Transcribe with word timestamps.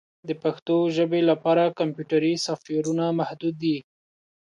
د 0.27 0.29
پښتو 0.43 0.75
ژبې 0.95 1.21
لپاره 1.29 1.73
کمپیوټري 1.79 2.33
سافټویرونه 2.45 3.05
محدود 3.19 3.55
دي. 3.63 3.77